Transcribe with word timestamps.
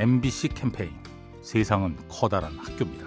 MBC 0.00 0.48
캠페인 0.54 0.92
세상은 1.42 1.94
커다란 2.08 2.56
학교입니다. 2.56 3.06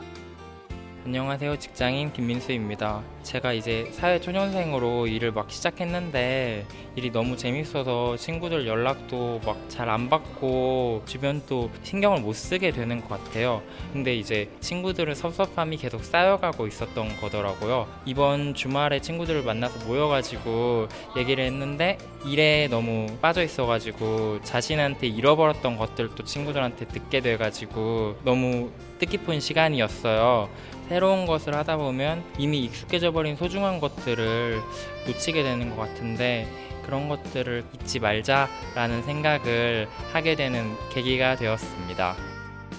안녕하세요. 1.08 1.58
직장인 1.58 2.14
김민수입니다. 2.14 3.02
제가 3.24 3.54
이제 3.54 3.88
사회 3.92 4.20
초년생으로 4.20 5.08
일을 5.08 5.32
막 5.32 5.50
시작했는데 5.50 6.66
일이 6.96 7.12
너무 7.12 7.38
재밌어서 7.38 8.18
친구들 8.18 8.68
연락도 8.68 9.42
막 9.46 9.58
잘 9.70 9.90
안 9.90 10.10
받고 10.10 11.04
주변도 11.06 11.70
신경을 11.84 12.22
못 12.22 12.34
쓰게 12.34 12.72
되는 12.72 13.02
것 13.02 13.10
같아요. 13.10 13.62
근데 13.92 14.16
이제 14.16 14.50
친구들은 14.60 15.16
섭섭함이 15.16 15.78
계속 15.78 16.04
쌓여가고 16.04 16.68
있었던 16.68 17.18
거더라고요. 17.20 17.88
이번 18.06 18.54
주말에 18.54 19.00
친구들을 19.00 19.44
만나서 19.44 19.86
모여가지고 19.86 20.88
얘기를 21.18 21.44
했는데 21.44 21.98
일에 22.26 22.68
너무 22.70 23.08
빠져 23.22 23.44
있어가지고 23.44 24.42
자신한테 24.44 25.08
잃어버렸던 25.08 25.78
것들도 25.78 26.24
친구들한테 26.24 26.88
듣게 26.88 27.20
돼가지고 27.22 28.18
너무 28.24 28.70
뜻깊은 29.00 29.40
시간이었어요. 29.40 30.50
새로운 30.90 31.26
것을 31.26 31.56
하다 31.56 31.78
보면 31.78 32.24
이미 32.38 32.60
익숙해져 32.66 33.12
버린 33.14 33.36
소중한 33.36 33.80
것들을 33.80 34.62
놓치게 35.08 35.44
되는 35.44 35.70
것 35.70 35.78
같은데 35.78 36.48
그런 36.86 37.08
것들을 37.08 37.64
잊지 37.74 38.00
말자라는 38.00 39.04
생각을 39.04 39.88
하게 40.12 40.36
되는 40.36 40.76
계기가 40.92 41.36
되었습니다. 41.36 42.16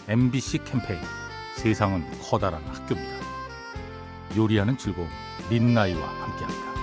MBC 0.09 0.65
캠페인 0.65 1.01
세상은 1.57 2.05
커다란 2.21 2.63
학교입니다. 2.67 3.25
요리하는 4.37 4.77
즐거움 4.77 5.09
민나이와 5.49 6.07
함께합니다. 6.07 6.74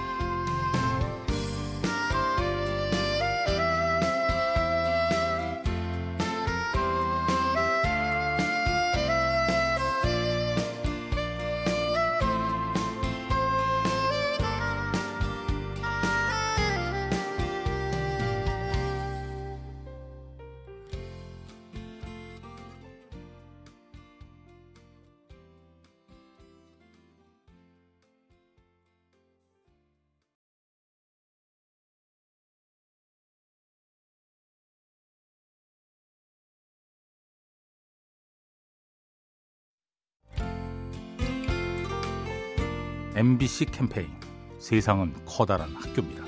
MBC 43.26 43.66
캠페인 43.66 44.10
세상은 44.58 45.14
커다란 45.27 45.70
학교입니다. 45.76 46.24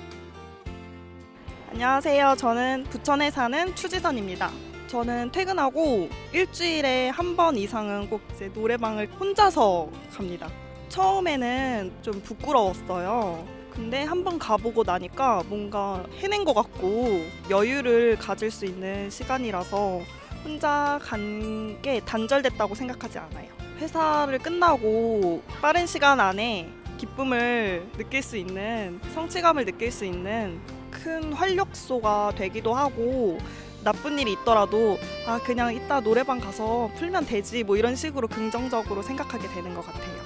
안녕하세요. 1.71 2.35
저는 2.37 2.83
부천에 2.91 3.31
사는 3.31 3.73
추지선입니다. 3.75 4.51
저는 4.85 5.31
퇴근하고 5.31 6.07
일주일에 6.33 7.09
한 7.09 7.35
번 7.35 7.57
이상은 7.57 8.07
꼭 8.11 8.21
이제 8.35 8.51
노래방을 8.53 9.09
혼자서 9.19 9.89
갑니다. 10.15 10.47
처음에는 10.89 11.93
좀 12.03 12.21
부끄러웠어요. 12.21 13.43
근데 13.71 14.03
한 14.03 14.23
번 14.23 14.37
가보고 14.37 14.83
나니까 14.83 15.41
뭔가 15.49 16.05
해낸 16.19 16.45
것 16.45 16.53
같고 16.53 17.25
여유를 17.49 18.17
가질 18.19 18.51
수 18.51 18.65
있는 18.65 19.09
시간이라서 19.09 19.99
혼자 20.45 20.99
간 21.01 21.75
게 21.81 21.99
단절됐다고 22.01 22.75
생각하지 22.75 23.17
않아요. 23.17 23.51
회사를 23.79 24.37
끝나고 24.37 25.41
빠른 25.59 25.87
시간 25.87 26.19
안에 26.19 26.69
기쁨을 27.03 27.91
느낄 27.97 28.23
수 28.23 28.37
있는 28.37 28.99
성취감을 29.13 29.65
느낄 29.65 29.91
수 29.91 30.05
있는 30.05 30.59
큰 30.89 31.33
활력소가 31.33 32.33
되기도 32.35 32.73
하고 32.73 33.37
나쁜 33.83 34.17
일이 34.17 34.31
있더라도 34.33 34.97
아 35.27 35.37
그냥 35.43 35.75
이따 35.75 35.99
노래방 35.99 36.39
가서 36.39 36.89
풀면 36.95 37.25
되지 37.25 37.65
뭐 37.65 37.75
이런 37.75 37.95
식으로 37.95 38.29
긍정적으로 38.29 39.01
생각하게 39.01 39.49
되는 39.49 39.73
것 39.73 39.85
같아요. 39.85 40.23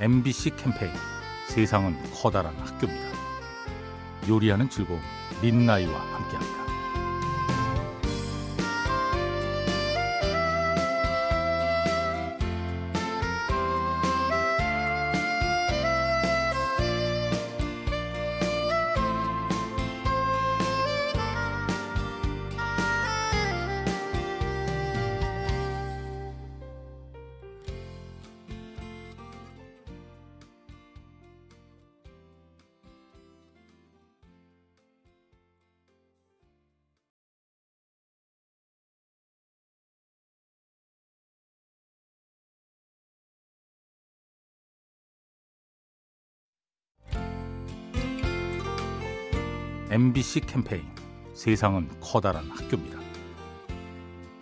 MBC 0.00 0.56
캠페인 0.56 0.92
세상은 1.48 1.96
커다란 2.12 2.54
학교입니다. 2.56 3.08
요리하는 4.28 4.68
즐거움 4.68 5.00
민나이와 5.40 5.98
함께합니다. 5.98 6.59
MBC 49.92 50.42
캠페인 50.42 50.84
세상은 51.34 51.88
커다란 52.00 52.48
학교입니다. 52.48 53.00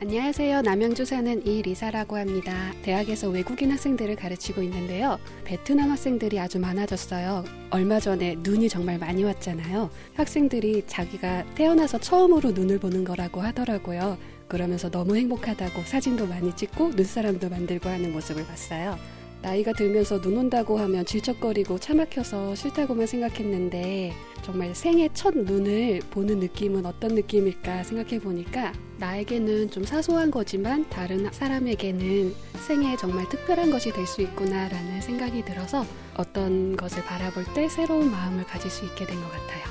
안녕하세요. 0.02 0.60
남양주 0.60 1.06
사는 1.06 1.46
이리사라고 1.46 2.18
합니다. 2.18 2.70
대학에서 2.82 3.30
외국인 3.30 3.70
학생들을 3.70 4.14
가르치고 4.14 4.62
있는데요. 4.64 5.18
베트남 5.44 5.90
학생들이 5.90 6.38
아주 6.38 6.58
많아졌어요. 6.58 7.44
얼마 7.70 7.98
전에 7.98 8.36
눈이 8.40 8.68
정말 8.68 8.98
많이 8.98 9.24
왔잖아요. 9.24 9.88
학생들이 10.14 10.84
자기가 10.86 11.46
태어나서 11.54 11.98
처음으로 11.98 12.50
눈을 12.50 12.78
보는 12.78 13.04
거라고 13.04 13.40
하더라고요. 13.40 14.18
그러면서 14.48 14.90
너무 14.90 15.16
행복하다고 15.16 15.82
사진도 15.84 16.26
많이 16.26 16.54
찍고 16.54 16.90
눈사람도 16.90 17.48
만들고 17.48 17.88
하는 17.88 18.12
모습을 18.12 18.46
봤어요. 18.46 18.98
나이가 19.42 19.72
들면서 19.72 20.20
눈 20.20 20.36
온다고 20.36 20.78
하면 20.80 21.04
질척거리고 21.06 21.78
차 21.78 21.94
막혀서 21.94 22.54
싫다고만 22.56 23.06
생각했는데 23.06 24.12
정말 24.42 24.74
생애 24.74 25.08
첫 25.14 25.36
눈을 25.36 26.00
보는 26.10 26.40
느낌은 26.40 26.84
어떤 26.86 27.14
느낌일까 27.14 27.84
생각해 27.84 28.18
보니까 28.18 28.72
나에게는 28.98 29.70
좀 29.70 29.84
사소한 29.84 30.30
거지만 30.30 30.88
다른 30.90 31.30
사람에게는 31.32 32.34
생애 32.66 32.96
정말 32.96 33.28
특별한 33.28 33.70
것이 33.70 33.92
될 33.92 34.06
수 34.06 34.22
있구나라는 34.22 35.00
생각이 35.02 35.44
들어서 35.44 35.84
어떤 36.16 36.76
것을 36.76 37.04
바라볼 37.04 37.44
때 37.54 37.68
새로운 37.68 38.10
마음을 38.10 38.44
가질 38.44 38.70
수 38.70 38.84
있게 38.86 39.06
된 39.06 39.16
것 39.20 39.30
같아요. 39.30 39.64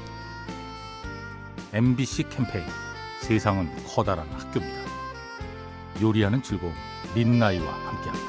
MBC 1.74 2.30
캠페인 2.30 2.64
세상은 3.22 3.68
커다란 3.86 4.28
학교입니다. 4.30 4.78
요리하는 6.02 6.42
즐거움 6.42 6.74
민나이와 7.16 7.66
함께합니다. 7.74 8.27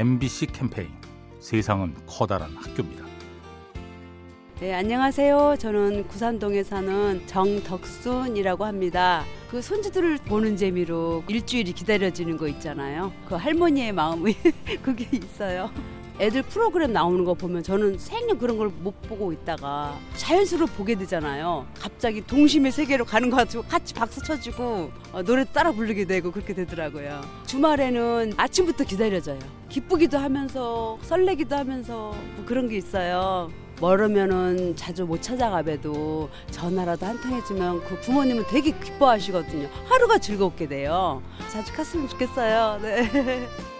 MBC 0.00 0.46
캠페인 0.46 0.88
세상은 1.40 1.94
커다란 2.06 2.56
학교입니다. 2.56 3.04
네, 4.58 4.72
안녕하세요. 4.72 5.56
저는 5.58 6.08
구산동에 6.08 6.62
사는 6.62 7.20
정덕순이라고 7.26 8.64
합니다. 8.64 9.26
그 9.50 9.60
손주들을 9.60 10.16
보는 10.24 10.56
재미로 10.56 11.22
일주일이 11.28 11.74
기다려지는 11.74 12.38
거 12.38 12.48
있잖아요. 12.48 13.12
그 13.28 13.34
할머니의 13.34 13.92
마음이 13.92 14.34
그게 14.80 15.06
있어요. 15.12 15.70
애들 16.20 16.42
프로그램 16.42 16.92
나오는 16.92 17.24
거 17.24 17.32
보면 17.34 17.62
저는 17.62 17.98
생년 17.98 18.38
그런 18.38 18.56
걸 18.58 18.70
못 18.80 19.00
보고 19.02 19.32
있다가 19.32 19.98
자연스러워 20.16 20.66
보게 20.76 20.94
되잖아요. 20.94 21.66
갑자기 21.78 22.24
동심의 22.24 22.70
세계로 22.72 23.04
가는 23.04 23.28
것 23.30 23.36
같고 23.36 23.62
같이 23.68 23.92
박수 23.94 24.22
쳐주고 24.22 24.90
어, 25.12 25.22
노래 25.22 25.44
따라 25.44 25.72
부르게 25.72 26.04
되고 26.04 26.30
그렇게 26.30 26.54
되더라고요. 26.54 27.20
주말에는 27.46 28.34
아침부터 28.36 28.84
기다려져요. 28.84 29.38
기쁘기도 29.68 30.18
하면서 30.18 30.98
설레기도 31.02 31.56
하면서 31.56 32.14
뭐 32.36 32.44
그런 32.46 32.68
게 32.68 32.76
있어요. 32.76 33.50
멀으면은 33.80 34.76
자주 34.76 35.04
못 35.06 35.20
찾아가봬도 35.22 36.28
전화라도 36.50 37.06
한 37.06 37.20
통 37.20 37.32
해주면 37.32 37.80
그 37.84 37.98
부모님은 38.00 38.44
되게 38.48 38.70
기뻐하시거든요. 38.72 39.68
하루가 39.86 40.18
즐겁게 40.18 40.68
돼요. 40.68 41.22
자주 41.50 41.72
갔으면 41.72 42.08
좋겠어요. 42.08 42.78
네. 42.82 43.48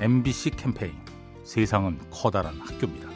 MBC 0.00 0.50
캠페인 0.50 0.92
세상은 1.42 1.98
커다란 2.08 2.54
학교입니다. 2.60 3.08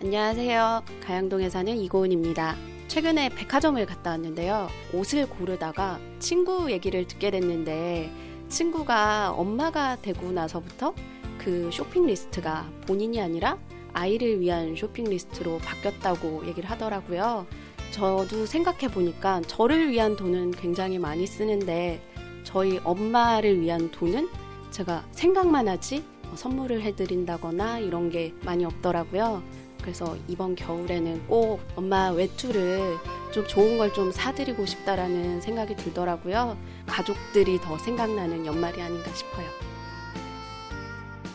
안녕하세요. 0.00 0.84
가양동에 1.04 1.50
사는 1.50 1.76
이고은입니다. 1.76 2.54
최근에 2.86 3.28
백화점을 3.30 3.84
갔다 3.84 4.10
왔는데요. 4.10 4.68
옷을 4.94 5.28
고르다가 5.28 5.98
친구 6.20 6.70
얘기를 6.70 7.08
듣게 7.08 7.32
됐는데 7.32 8.12
친구가 8.50 9.32
엄마가 9.32 9.96
되고 10.00 10.30
나서부터 10.30 10.94
그 11.38 11.70
쇼핑 11.72 12.06
리스트가 12.06 12.70
본인이 12.86 13.20
아니라 13.20 13.58
아이를 13.94 14.38
위한 14.38 14.76
쇼핑 14.76 15.06
리스트로 15.06 15.58
바뀌었다고 15.58 16.46
얘기를 16.46 16.70
하더라고요. 16.70 17.48
저도 17.90 18.46
생각해 18.46 18.92
보니까 18.92 19.42
저를 19.48 19.90
위한 19.90 20.14
돈은 20.14 20.52
굉장히 20.52 21.00
많이 21.00 21.26
쓰는데 21.26 22.00
저희 22.44 22.78
엄마를 22.84 23.60
위한 23.60 23.90
돈은 23.90 24.28
제가 24.72 25.04
생각만 25.12 25.68
하지 25.68 26.04
뭐 26.24 26.36
선물을 26.36 26.82
해드린다거나 26.82 27.78
이런 27.78 28.10
게 28.10 28.34
많이 28.42 28.64
없더라고요. 28.64 29.42
그래서 29.82 30.16
이번 30.28 30.54
겨울에는 30.54 31.26
꼭 31.26 31.60
엄마 31.76 32.10
외투를 32.10 32.96
좀 33.32 33.46
좋은 33.46 33.78
걸 33.78 33.92
좀 33.92 34.10
사드리고 34.12 34.64
싶다라는 34.64 35.40
생각이 35.40 35.76
들더라고요. 35.76 36.56
가족들이 36.86 37.60
더 37.60 37.76
생각나는 37.78 38.46
연말이 38.46 38.80
아닌가 38.80 39.12
싶어요. 39.12 39.46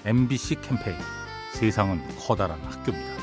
MBC 0.06 0.56
캠페인 0.62 0.98
세상은 1.54 2.02
커다란 2.18 2.60
학교입니다. 2.62 3.18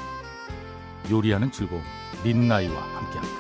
요리하는 1.11 1.51
즐거움 1.51 1.83
민나이와 2.23 2.77
함께합니다. 2.81 3.34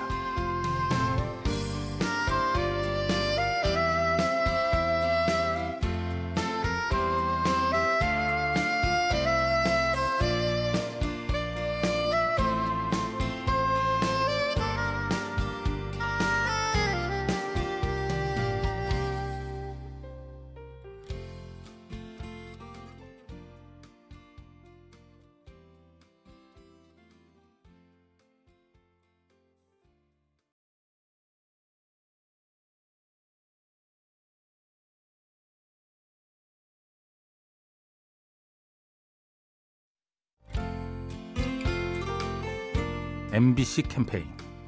MBC 43.34 43.82
캠페인 43.88 44.26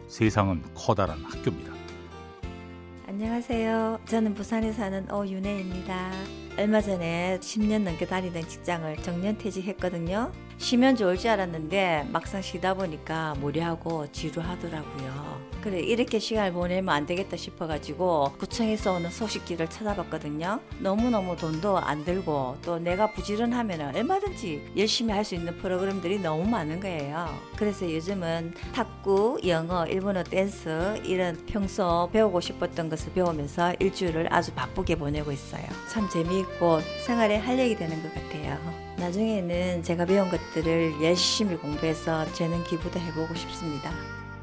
세상은 0.08 0.60
커다란 0.74 1.22
학교입니다. 1.22 1.72
안녕하세요. 3.06 4.00
저는 4.06 4.34
부산에 4.34 4.72
사는 4.72 5.08
오윤혜입니다. 5.08 6.10
얼마 6.58 6.80
전에 6.80 7.38
10년 7.40 7.84
넘게 7.84 8.06
다니던 8.06 8.48
직장을 8.48 8.96
정년 9.04 9.38
퇴직했거든요. 9.38 10.32
쉬면 10.58 10.96
좋을 10.96 11.16
줄 11.16 11.30
알았는데 11.30 12.08
막상 12.10 12.42
쉬다 12.42 12.74
보니까 12.74 13.36
무리하고 13.38 14.10
지루하더라고요. 14.10 15.35
그래 15.66 15.80
이렇게 15.80 16.20
시간을 16.20 16.52
보내면 16.52 16.94
안 16.94 17.06
되겠다 17.06 17.36
싶어가지고 17.36 18.34
구청에서 18.38 18.92
오는 18.92 19.10
소식지를 19.10 19.68
찾아봤거든요. 19.68 20.60
너무너무 20.78 21.36
돈도 21.36 21.78
안 21.78 22.04
들고 22.04 22.58
또 22.62 22.78
내가 22.78 23.10
부지런하면 23.10 23.96
얼마든지 23.96 24.62
열심히 24.76 25.12
할 25.12 25.24
수 25.24 25.34
있는 25.34 25.58
프로그램들이 25.58 26.20
너무 26.20 26.48
많은 26.48 26.78
거예요. 26.78 27.36
그래서 27.56 27.92
요즘은 27.92 28.54
탁구, 28.72 29.40
영어, 29.44 29.84
일본어 29.86 30.22
댄스 30.22 31.02
이런 31.04 31.36
평소 31.46 32.08
배우고 32.12 32.40
싶었던 32.40 32.88
것을 32.88 33.12
배우면서 33.12 33.74
일주일을 33.80 34.32
아주 34.32 34.52
바쁘게 34.52 34.94
보내고 34.94 35.32
있어요. 35.32 35.64
참 35.90 36.08
재미있고 36.08 36.78
생활에 37.04 37.38
활력이 37.38 37.74
되는 37.74 38.00
것 38.04 38.14
같아요. 38.14 38.56
나중에는 38.98 39.82
제가 39.82 40.04
배운 40.04 40.30
것들을 40.30 41.02
열심히 41.02 41.56
공부해서 41.56 42.32
재능 42.34 42.62
기부도 42.62 43.00
해보고 43.00 43.34
싶습니다. 43.34 43.90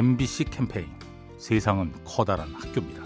MBC 0.00 0.44
캠페인 0.44 0.86
세상은 1.36 1.92
커다란 2.06 2.54
학교입니다. 2.54 3.02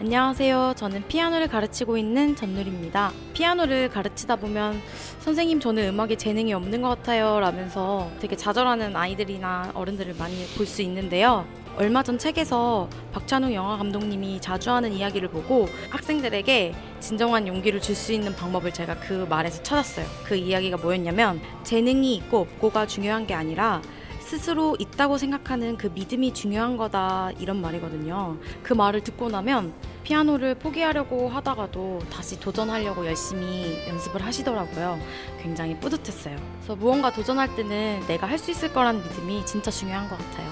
안녕하세요. 0.00 0.74
저는 0.76 1.06
피아노를 1.06 1.46
가르치고 1.46 1.96
있는 1.96 2.34
전누리입니다. 2.34 3.12
피아노를 3.34 3.88
가르치다 3.88 4.34
보면 4.34 4.82
선생님 5.20 5.60
저는 5.60 5.90
음악에 5.90 6.16
재능이 6.16 6.52
없는 6.54 6.82
것 6.82 6.88
같아요 6.88 7.38
라면서 7.38 8.10
되게 8.18 8.34
좌절하는 8.34 8.96
아이들이나 8.96 9.70
어른들을 9.74 10.16
많이 10.18 10.44
볼 10.56 10.66
수 10.66 10.82
있는데요. 10.82 11.46
얼마 11.76 12.02
전 12.02 12.18
책에서 12.18 12.88
박찬욱 13.12 13.52
영화 13.54 13.76
감독님이 13.76 14.40
자주 14.40 14.72
하는 14.72 14.92
이야기를 14.92 15.28
보고 15.28 15.68
학생들에게 15.90 16.74
진정한 16.98 17.46
용기를 17.46 17.80
줄 17.80 17.94
수 17.94 18.12
있는 18.12 18.34
방법을 18.34 18.72
제가 18.72 18.96
그 18.98 19.24
말에서 19.30 19.62
찾았어요. 19.62 20.04
그 20.24 20.34
이야기가 20.34 20.78
뭐였냐면 20.78 21.40
재능이 21.62 22.16
있고 22.16 22.38
없고가 22.40 22.88
중요한 22.88 23.24
게 23.28 23.34
아니라 23.34 23.82
스스로 24.24 24.74
있다고 24.78 25.18
생각하는 25.18 25.76
그 25.76 25.88
믿음이 25.88 26.32
중요한 26.32 26.76
거다 26.78 27.30
이런 27.38 27.60
말이거든요. 27.60 28.38
그 28.62 28.72
말을 28.72 29.04
듣고 29.04 29.28
나면 29.28 29.72
피아노를 30.02 30.54
포기하려고 30.56 31.28
하다가도 31.28 32.00
다시 32.10 32.40
도전하려고 32.40 33.04
열심히 33.06 33.86
연습을 33.86 34.24
하시더라고요. 34.24 34.98
굉장히 35.42 35.78
뿌듯했어요. 35.78 36.36
그래서 36.56 36.74
무언가 36.76 37.12
도전할 37.12 37.54
때는 37.54 38.02
내가 38.08 38.26
할 38.26 38.38
수 38.38 38.50
있을 38.50 38.72
거라는 38.72 39.02
믿음이 39.02 39.46
진짜 39.46 39.70
중요한 39.70 40.08
것 40.08 40.18
같아요. 40.18 40.50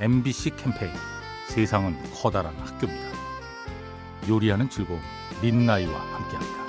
MBC 0.00 0.56
캠페인 0.56 0.92
세상은 1.48 1.96
커다란 2.14 2.54
학교입니다. 2.58 3.08
요리하는 4.28 4.68
즐거움 4.68 5.00
민나이와 5.40 5.98
함께합니다. 5.98 6.59